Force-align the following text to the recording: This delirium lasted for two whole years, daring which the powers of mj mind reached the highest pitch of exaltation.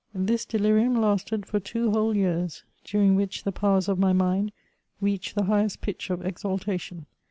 This 0.15 0.45
delirium 0.47 0.99
lasted 0.99 1.45
for 1.45 1.59
two 1.59 1.91
whole 1.91 2.17
years, 2.17 2.63
daring 2.83 3.15
which 3.15 3.43
the 3.43 3.51
powers 3.51 3.87
of 3.87 3.99
mj 3.99 4.15
mind 4.15 4.51
reached 4.99 5.35
the 5.35 5.43
highest 5.43 5.81
pitch 5.81 6.09
of 6.09 6.25
exaltation. 6.25 7.05